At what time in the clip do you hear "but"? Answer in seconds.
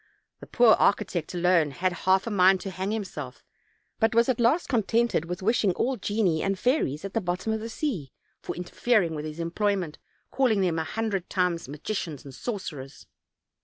3.99-4.15